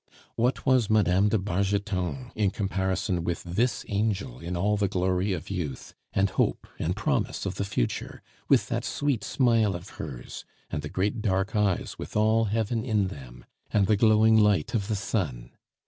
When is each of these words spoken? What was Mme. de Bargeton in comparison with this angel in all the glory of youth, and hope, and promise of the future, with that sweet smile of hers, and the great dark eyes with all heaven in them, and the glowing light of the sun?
What 0.35 0.65
was 0.65 0.89
Mme. 0.89 1.27
de 1.29 1.37
Bargeton 1.37 2.31
in 2.33 2.49
comparison 2.49 3.23
with 3.23 3.43
this 3.43 3.85
angel 3.87 4.39
in 4.39 4.57
all 4.57 4.75
the 4.75 4.87
glory 4.87 5.31
of 5.33 5.51
youth, 5.51 5.93
and 6.11 6.31
hope, 6.31 6.65
and 6.79 6.95
promise 6.95 7.45
of 7.45 7.53
the 7.53 7.63
future, 7.63 8.23
with 8.49 8.67
that 8.69 8.83
sweet 8.83 9.23
smile 9.23 9.75
of 9.75 9.89
hers, 10.01 10.43
and 10.71 10.81
the 10.81 10.89
great 10.89 11.21
dark 11.21 11.55
eyes 11.55 11.99
with 11.99 12.15
all 12.17 12.45
heaven 12.45 12.83
in 12.83 13.09
them, 13.09 13.45
and 13.69 13.85
the 13.85 13.95
glowing 13.95 14.35
light 14.39 14.73
of 14.73 14.87
the 14.87 14.95
sun? 14.95 15.51